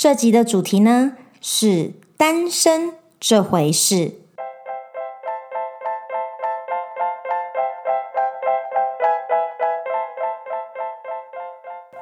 [0.00, 4.12] 这集的主题呢是单身这回事。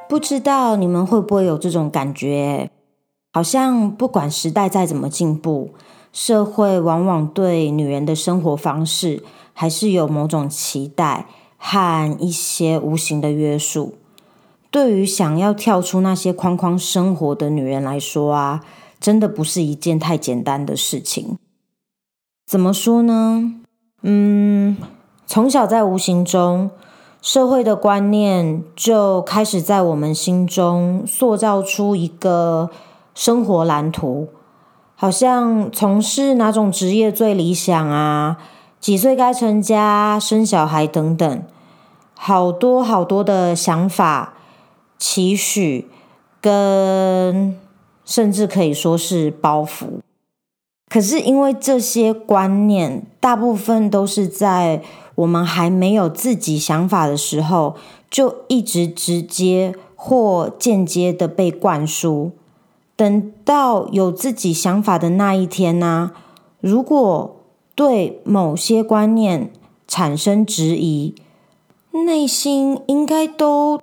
[0.06, 2.71] 不知道你们会不会有这种感觉？
[3.32, 5.71] 好像不管时代再怎么进步，
[6.13, 9.24] 社会往往对女人的生活方式
[9.54, 11.24] 还是有某种期待
[11.56, 13.94] 和一些无形的约束。
[14.71, 18.65] 对于想要跳出那些框框生活的女人来说啊，
[19.01, 21.39] 真的不是一件太简单的事情。
[22.47, 23.55] 怎么说呢？
[24.02, 24.77] 嗯，
[25.27, 26.70] 从小在无形中。
[27.23, 32.70] 社会的观念就开始在我们心中塑造出一个
[33.17, 34.28] 生活蓝图，
[34.95, 38.37] 好像从事哪种职业最理想啊，
[38.78, 41.42] 几岁该成家、生小孩等等，
[42.14, 44.34] 好多好多的想法、
[44.98, 45.88] 期许，
[46.41, 47.59] 跟
[48.05, 50.00] 甚至可以说是包袱。
[50.88, 54.83] 可是因为这些观念，大部分都是在。
[55.16, 57.75] 我们还没有自己想法的时候，
[58.11, 62.33] 就一直直接或间接的被灌输。
[62.94, 66.12] 等到有自己想法的那一天呢，
[66.60, 67.34] 如果
[67.75, 69.50] 对某些观念
[69.88, 71.14] 产生质疑，
[72.05, 73.81] 内心应该都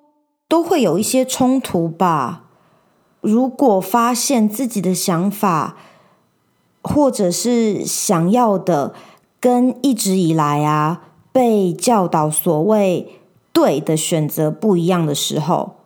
[0.54, 2.44] 都会有一些冲突吧。
[3.22, 5.76] 如果发现自己的想法，
[6.84, 8.94] 或者是想要的，
[9.40, 11.06] 跟一直以来啊。
[11.32, 13.20] 被教导所谓
[13.52, 15.78] 对的选择不一样的时候，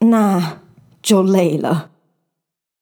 [0.00, 0.58] 那
[1.02, 1.88] 就累了，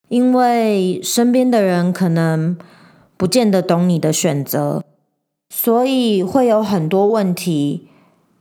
[0.08, 2.58] 因为身边的人可能
[3.16, 4.82] 不见得懂你的选择，
[5.50, 7.86] 所以会有很多问题，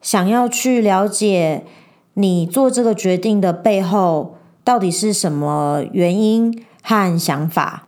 [0.01, 1.63] 想要去了解
[2.13, 7.87] 你做这个决定的背后到底是什么原因和想法，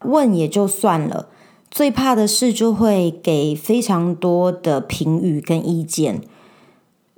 [0.00, 1.28] 问也就算了。
[1.70, 6.20] 最怕的是，就会给非常多的评语跟意见。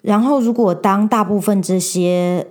[0.03, 2.47] 然后，如果当大部分这些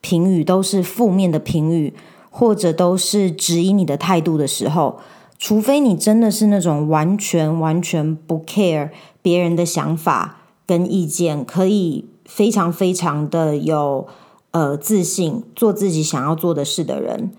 [0.00, 1.92] 评语都是负面的评语，
[2.30, 5.00] 或者都是质疑你的态度的时候，
[5.38, 14.06] 除非你真的是那种完全完全不 care 别人的想法跟意见，可以非常非常的有
[14.52, 17.32] 呃自信，做自己想要做的事的人。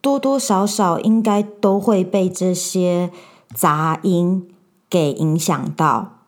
[0.00, 3.10] 多多少少应该都会被这些
[3.52, 4.48] 杂音
[4.88, 6.18] 给影响到。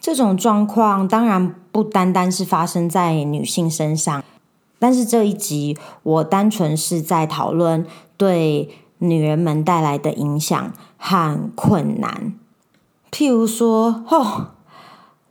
[0.00, 4.22] 这种状况当然不单单是发生在女性身上，
[4.80, 7.86] 但是这一集我单纯是在讨论
[8.16, 8.68] 对
[8.98, 12.34] 女人们带来的影响和困难。
[13.10, 14.53] 譬如说，哦，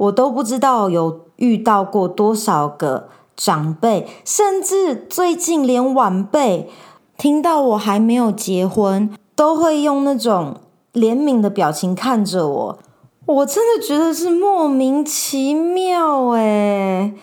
[0.03, 6.69] 我都不知道有遇到过多少个长辈，甚至最近连晚辈。
[7.15, 10.57] 听到我还没有结婚，都会用那种
[10.93, 12.79] 怜悯的表情看着我，
[13.27, 17.13] 我真的觉得是莫名其妙哎！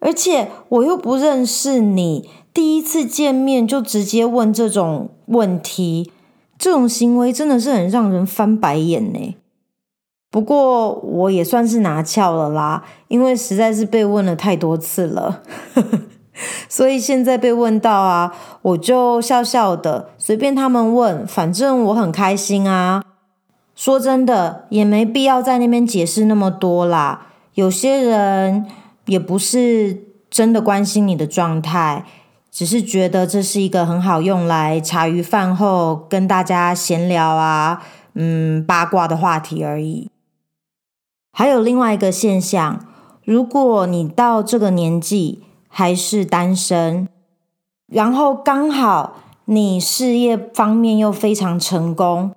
[0.00, 6.10] 而且我又不认识你，第一次见面就直接问这种问题，
[6.58, 9.36] 这种行为真的是很让人翻白眼呢。
[10.32, 15.42] 不过我也算是拿翘了啦，因为实在是被问了太多次了。
[16.70, 18.32] 所以现在被问到啊，
[18.62, 23.04] 我就笑笑的，随便他们问，反正我很开心啊。
[23.76, 27.26] 说真的，也没必要在那边解释那么多啦。
[27.52, 28.64] 有些人
[29.04, 32.06] 也不是真的关心你的状态，
[32.50, 37.82] 只是觉得这是一个很好用来茶余饭后跟大家闲聊啊，
[38.14, 40.08] 嗯，八卦的话题而已。
[41.32, 42.84] 还有另外一个现象，
[43.24, 47.08] 如果你到这个年纪，还是单身，
[47.86, 49.14] 然后刚好
[49.46, 52.32] 你事业方面又非常成功，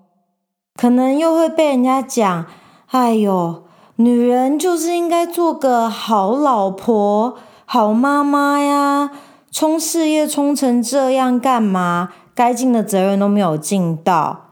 [0.75, 2.45] 可能又会被人家讲
[2.87, 3.63] ：“哎呦，
[3.97, 7.35] 女人就是应该做个好老婆、
[7.65, 9.11] 好妈妈呀，
[9.51, 12.09] 冲事业冲成这样干嘛？
[12.33, 14.51] 该尽的责任都没有尽到。”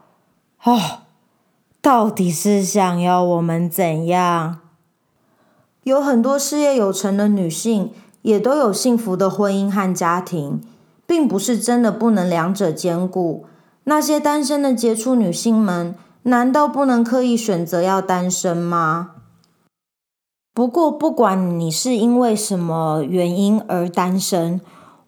[0.64, 0.80] 哦，
[1.84, 4.60] 到底是想要我们怎样？
[5.82, 7.92] 有很多事业有成的女性。
[8.22, 10.62] 也都有幸福的婚姻和家庭，
[11.06, 13.44] 并不是真的不能两者兼顾。
[13.84, 19.10] 那些单身的杰出女性们，难道不能刻意选择要单身吗？
[20.54, 24.58] 不过，不管你是因为什么原因而单身，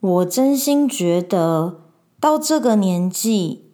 [0.01, 1.77] 我真心觉得
[2.21, 3.66] 到这个年纪，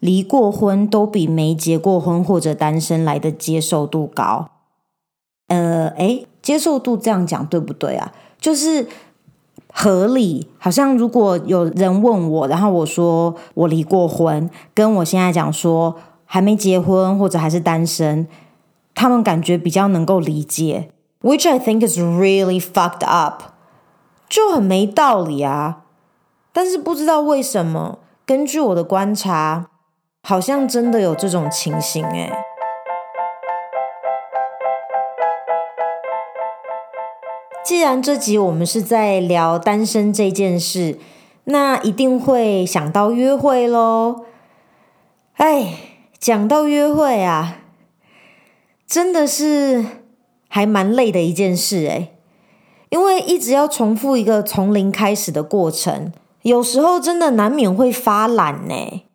[0.00, 4.48] 离过婚都比没结过婚或者单身来的接受度高。
[5.48, 8.12] 呃，诶，接受度这样讲对不对啊？
[8.38, 8.86] 就是
[9.72, 10.48] 合理。
[10.58, 18.26] 好像如果有人问我，然后我说我离过婚，跟我现在讲说还没结婚或者还是单身，
[18.94, 20.90] 他们感觉比较能够理解。
[21.22, 23.42] Which I think is really fucked up，
[24.28, 25.84] 就很没道理啊。
[26.52, 29.70] 但是不知道为什么，根据我的观察，
[30.28, 32.30] 好像真的有这种情形诶。
[37.64, 40.98] 既然这集我们是在聊单身这件事，
[41.44, 44.26] 那一定会想到约会喽。
[45.36, 45.78] 哎，
[46.18, 47.60] 讲到约会啊，
[48.86, 49.82] 真的是
[50.50, 52.14] 还蛮累的一件事诶，
[52.90, 59.07] 因为一直要重复一个从零开始的过程，有时候真的难免会发懒呢。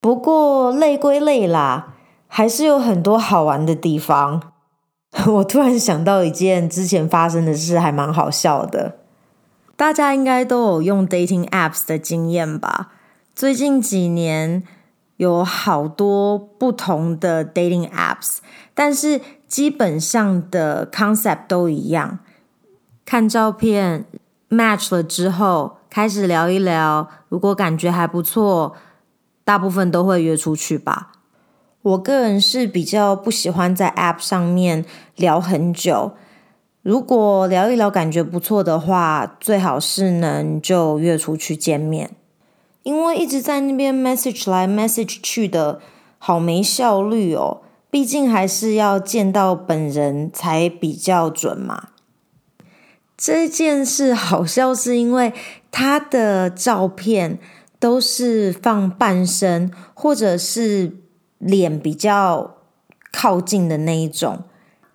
[0.00, 1.94] 不过累归累啦，
[2.26, 4.52] 还是有很多好玩的地方。
[5.26, 8.96] 我突然想到一件之前发生的事，还蛮好笑的。
[9.76, 12.92] 大家应该都有用 dating apps 的经验吧？
[13.34, 14.62] 最近几年
[15.16, 18.38] 有好多不同的 dating apps，
[18.72, 22.20] 但是基本上的 concept 都一样。
[23.04, 24.04] 看照片
[24.48, 28.76] match 了之后，开始聊一聊，如果感觉还不错，
[29.44, 31.12] 大部分都会约出去吧。
[31.82, 34.84] 我个人是比较不喜欢在 App 上面
[35.16, 36.12] 聊很久。
[36.82, 42.10] 如果聊一聊感觉不错的话，最好是能就约出去见面。
[42.82, 45.80] 因为一直在那边 message 来 message 去的，
[46.18, 47.60] 好没效率哦。
[47.90, 51.88] 毕竟还是要见到本人才比较准嘛。
[53.16, 55.34] 这件事好像是因为
[55.70, 57.38] 他的照片
[57.80, 60.98] 都是放半身，或者是。
[61.40, 62.56] 脸比较
[63.10, 64.44] 靠近的那一种，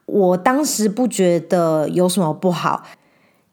[0.05, 2.83] 我当时不觉得有什么不好，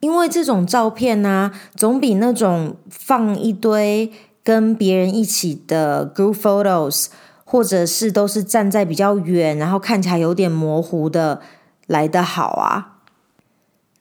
[0.01, 4.13] 因为这种照片呢，总比那种放一堆
[4.45, 7.07] 跟别人一起的 group photos，
[7.47, 11.41] 或者是都是站在比较远，然后看起来有点模糊的
[11.87, 12.99] 来的好啊。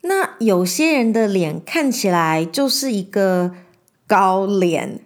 [0.02, 3.52] 那有些人的脸看起来就是一个
[4.06, 5.00] 高脸，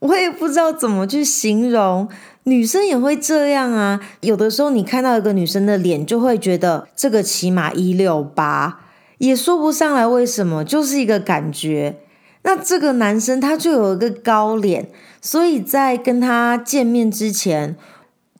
[0.00, 2.08] 我也不知道怎么去形容。
[2.44, 8.80] 女生也会这样啊，有的时候你看到一个女生的脸，就会觉得这个起码一六八，
[9.18, 12.00] 也说不上来为什么，就是一个感觉。
[12.42, 14.88] 那这个男生他就有一个高脸，
[15.20, 17.76] 所以在跟他见面之前，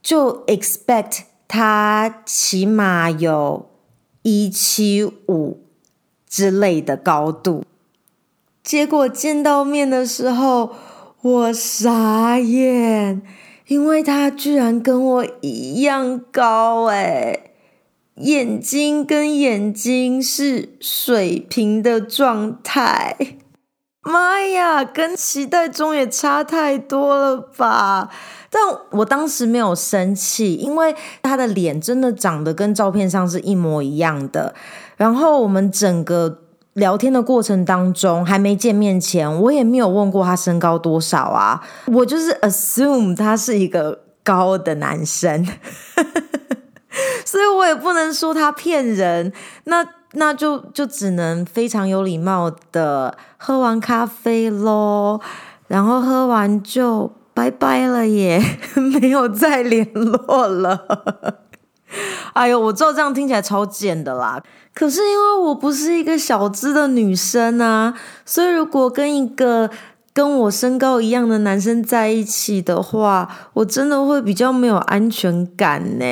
[0.00, 3.68] 就 expect 他起码有
[4.22, 5.60] 一七五
[6.26, 7.64] 之类的高度。
[8.62, 10.70] 结果见到面的时候，
[11.32, 13.22] 我傻眼。
[13.66, 17.52] 因为他居然跟我一样高诶，
[18.14, 23.14] 眼睛跟眼睛是水平的状态，
[24.00, 28.08] 妈呀，跟期待中也差太多了吧？
[28.48, 34.54] 但我当时没有生气，因为他的脸真的长得跟照片上是一模一样的，
[34.96, 36.44] 然后我们整个。
[36.78, 45.46] 聊天的过程当中，还没见面前，我也没有问过他身高多少啊，我就是 assume 他是一个高的男生，
[47.24, 49.32] 所以我也不能说他骗人，
[49.64, 55.20] 那那就就只能非常有礼貌的喝完咖啡喽，
[55.66, 58.42] 然后喝完就拜拜了耶，
[59.00, 61.47] 没有再联络了。
[62.34, 64.42] 哎呦，我知道这样听起来超贱的啦。
[64.74, 69.70] 可是因为我不是一个小资的女生啊，所以如果跟一个
[70.12, 76.04] 跟我身高一样的男生在一起的话，我真的会比较没有安全感呢。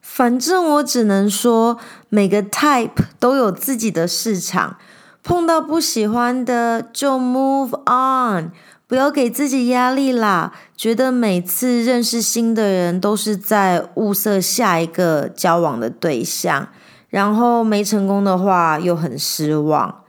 [0.00, 1.78] 反正我只能说，
[2.08, 4.76] 每个 type 都有自己的市场，
[5.22, 8.52] 碰到不喜欢的就 move on。
[8.86, 16.68] 不要给自己压力啦，觉得每次认识新的人都是在物色下一个交往的对象，
[17.08, 20.04] 然后没成功的话又很失望。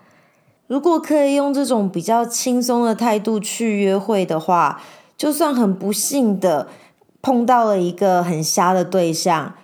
[0.68, 4.80] 如果可以用这种比较轻松的态度去约会的话，
[5.18, 6.68] 就算很不幸的
[7.20, 9.56] 碰到了一个很瞎的对象，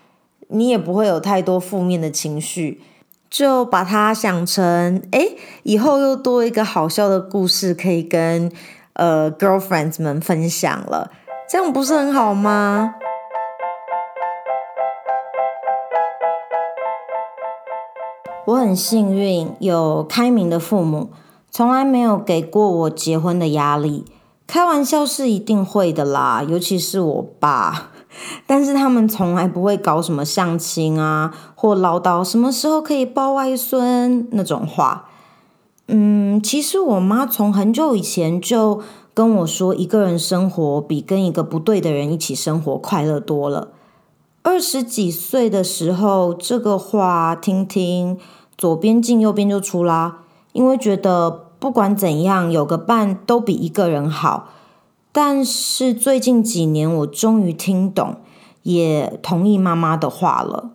[0.48, 2.82] 你也不会有太多负面的情绪，
[3.30, 8.52] 就把它想成，诶，以后又多一个好笑的故事可以跟。
[8.96, 11.12] 呃，girlfriends 们分享了，
[11.50, 12.96] 这样不是很好吗？
[18.46, 21.10] 我很幸运有开明的父母，
[21.50, 24.06] 从来没有给过我结婚的压力。
[24.48, 27.90] 开玩笑是一定会的啦，尤其是我爸，
[28.48, 35.10] 但是他们从来不会搞什么相亲啊，或唠叨什么时候可以抱外孙那种话。
[35.88, 38.82] 嗯，其实我妈从很久以前就
[39.14, 43.70] 跟我说，一个人生活比跟一个不对的人一起生活快乐多了。
[44.42, 48.18] 二十几岁的时候，这个话听听，
[48.58, 50.22] 左边进右边就出啦。
[50.54, 54.50] 因为觉得不管怎样，有个伴都比一个人好。
[55.12, 58.18] 但是最近几年，我终于听懂，
[58.64, 60.72] 也同意妈妈的话了。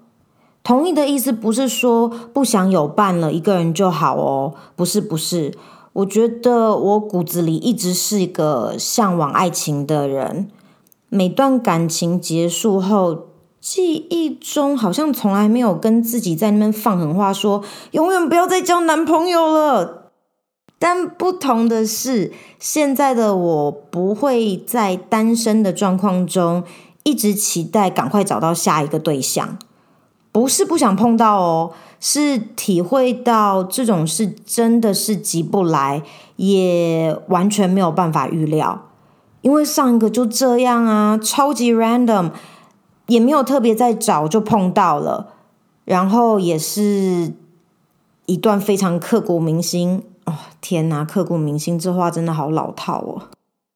[0.70, 4.54] 同意的意思不是说不想有伴了，一个人就好哦。
[4.76, 5.52] 不是，不是。
[5.94, 10.48] 我觉得我骨子里一直是一个向往爱情的人。
[11.08, 13.26] 每段感情结束后，
[13.60, 20.12] 记忆中好像从来没有跟自己在那边放狠话说，永远不要再交男朋友了。
[20.78, 26.62] 但不同的是，现在的我不会在单身的状况中
[27.02, 29.58] 一直期待赶快找到下一个对象，
[30.32, 36.02] 不是不想碰到哦，是体会到这种事真的是急不来，
[36.37, 38.87] 也完全没有办法预料，
[39.42, 42.30] 因为上一个就这样啊，超级 random。
[43.06, 45.32] 也没有特别在找就碰到了，
[45.84, 47.32] 然后也是
[48.26, 50.34] 一段非常刻骨铭心哦！
[50.60, 53.22] 天哪，刻骨铭心这话真的好老套哦，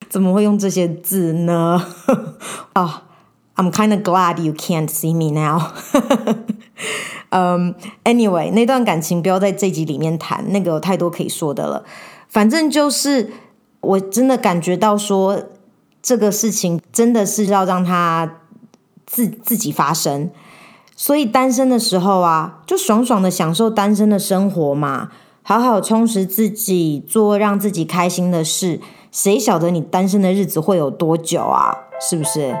[0.07, 1.85] 怎么会用这些字呢？
[2.71, 3.03] 啊、
[3.55, 5.71] I'm kind of glad you can't see me now
[7.29, 7.73] 嗯。
[7.73, 11.83] 嗯，Anyway，那段感情不要在这集里面谈，那个有太多可以说的了。
[12.27, 13.31] 反正就是
[13.81, 15.43] 我真的感觉到说
[16.01, 18.39] 这个事情真的是要让他。
[19.07, 20.31] 自自己发生，
[20.95, 25.11] 所以单身的时候啊，就爽爽的享受单身的生活嘛，
[25.43, 28.81] 好好充实自己，做让自己开心的事。
[29.11, 31.71] 谁晓得你单身的日子会有多久啊？
[32.01, 32.57] 是不是？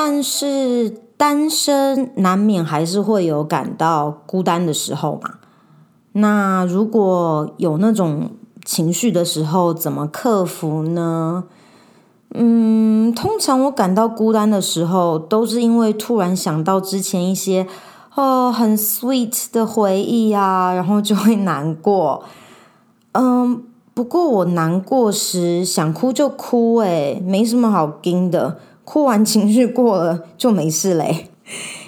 [0.00, 5.34] 但是单身难免还是会有感到孤单的时候嘛。
[6.12, 8.30] 那如果有那种。
[8.64, 11.44] 情绪的时候怎么克服呢？
[12.34, 17.66] 嗯，通常我感到孤单的时候，都是因为突然想到之前一些
[18.14, 22.22] 哦很 sweet 的回忆啊，然后就会难过。
[23.12, 23.62] 嗯，
[23.94, 31.28] 不过我难过时想哭就哭，诶，没什么好惊的，哭完情绪过了就没事嘞。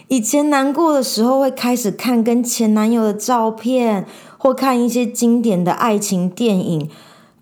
[0.08, 4.06] 以前难过的时候会开始看跟前男友的照片。
[4.42, 6.88] 或看一些经典的爱情电影，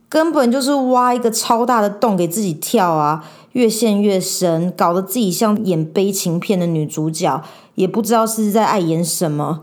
[0.08, 7.40] 根本就是挖一个超大的洞给自己跳啊，越陷越深，搞得自己像演悲情片的女主角，
[7.76, 9.62] 也不知道是在爱演什么。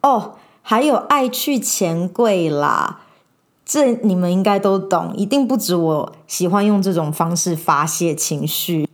[0.00, 3.00] 哦，还有爱去钱柜啦，
[3.66, 8.85] 这你们应该都懂，一定不止我喜欢用这种方式发泄情绪。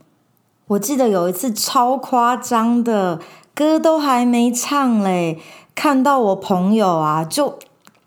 [0.68, 3.20] 我记得有一次超夸张的，
[3.54, 5.38] 歌都还没唱嘞。
[5.74, 7.58] 看到我朋友啊，就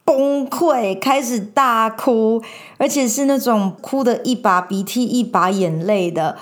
[0.03, 2.41] 崩溃，开始大哭，
[2.77, 6.37] 而且是那种哭得一把鼻涕一把眼泪的，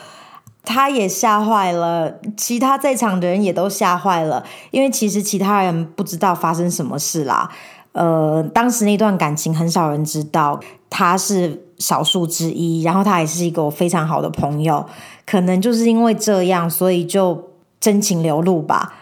[0.64, 7.50] 他也吓坏了，其他在场的人也都吓坏了，因为其实其他人不知道发生什么事啦。
[7.94, 10.60] 呃，当时那段感情很少人知道，
[10.90, 14.86] 他是少数之一，然后他也是一个我非常好的朋友，
[15.26, 18.94] 可能就是因为这样，所以就真情流露吧。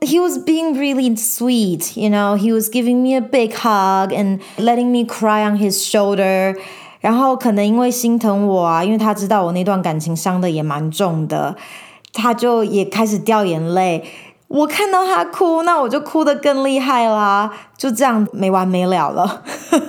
[0.00, 2.36] He was being really sweet, you know.
[2.36, 6.56] He was giving me a big hug and letting me cry on his shoulder.
[7.00, 11.56] 然后可能因为心疼我啊，因为他知道我那段感情伤得也蛮重的，
[12.12, 14.04] 他就也开始掉眼泪。
[14.48, 19.42] 我看到他哭，那我就哭得更厉害啦，就这样没完没了了。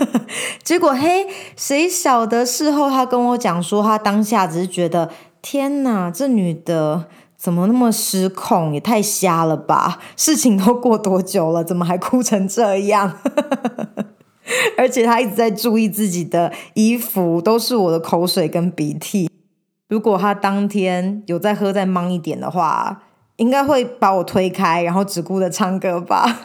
[0.63, 5.09] 结果嘿，谁晓得事后他跟我讲说，他当下只是觉得
[5.41, 7.05] 天哪，这女的。
[7.37, 8.73] 怎么那么失控？
[8.73, 9.99] 也太瞎了吧！
[10.15, 13.13] 事情都过多久了，怎么还哭成这样？
[14.75, 19.29] 而且他一直在注意自己的衣服，都是我的口水跟鼻涕。
[19.87, 23.03] 如果他当天有再喝再忙一点的话，
[23.37, 26.41] 应该会把我推开，然后只顾着唱歌吧。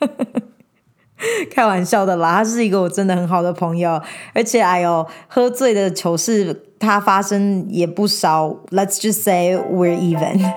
[1.50, 4.00] 开玩笑的啦，他是一个我真的很好的朋友，
[4.34, 6.62] 而且哎呦，喝醉的糗事。
[6.78, 10.38] 他发生也不少，Let's just say we're even。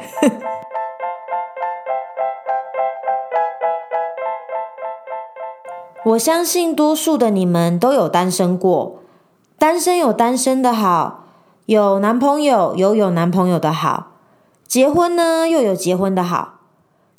[6.04, 9.00] 我相信多数的你们都有单身过，
[9.58, 11.24] 单身有单身的好，
[11.68, 14.09] 有男朋友有有男朋友的好，
[14.70, 16.60] 结婚呢又有结婚的好。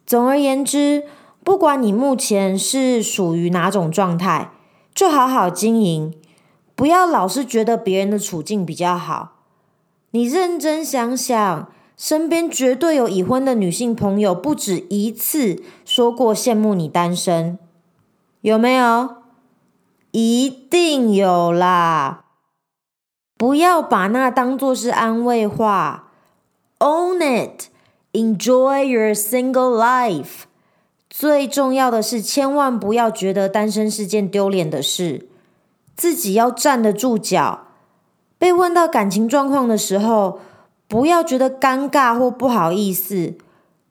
[0.07, 1.03] 总而言之，
[1.43, 4.53] 不管你目前是属于哪种状态，
[4.95, 6.15] 就好好经营。
[6.77, 9.33] 不要老是觉得别人的处境比较好，
[10.13, 17.59] 你认真想想，身边绝对有已婚的女性朋友不止一次说过羡慕你单身，
[18.43, 19.17] 有没有？
[20.13, 22.25] 一定有啦！
[23.37, 26.10] 不要把那当作是安慰话
[26.81, 27.69] ，Own it,
[28.13, 30.43] enjoy your single life。
[31.09, 35.29] 最重要的是，千万不要觉得单身是件丢脸的事，
[35.95, 37.67] 自己要站得住脚。
[38.39, 40.41] 被问到感情状况的时候，
[40.89, 43.35] 不要觉得尴尬或不好意思，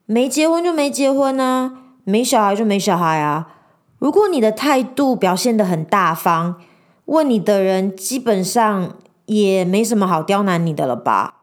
[0.06, 1.72] 没结婚就没结婚啊，
[2.04, 3.54] 没小孩就没小孩啊。
[3.98, 6.56] 如果你的态度表现得很大方，
[7.04, 11.39] 问你的人基本上也没什么好刁难你的了吧？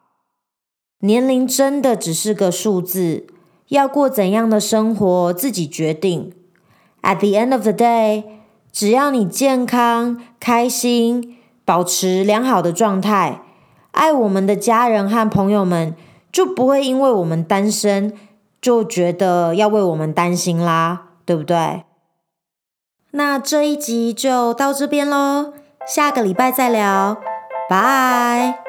[1.00, 3.28] 年龄真的只是个数字，
[3.68, 6.34] 要过怎样的生活自己决定。
[7.04, 8.24] At the end of the day，
[8.72, 13.42] 只要你健康、开心，保持良好的状态。
[13.92, 15.96] 爱我们的家人和朋友们，
[16.32, 18.14] 就不会因为我们单身
[18.60, 21.84] 就觉得要为我们担心啦，对不对？
[23.12, 25.54] 那这一集就到这边喽，
[25.88, 27.18] 下个礼拜再聊，
[27.70, 28.67] 拜。